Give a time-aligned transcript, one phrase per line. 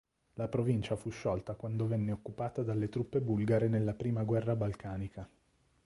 [0.33, 5.29] La provincia fu sciolta quando venne occupata dalle truppe bulgare nella prima guerra balcanica.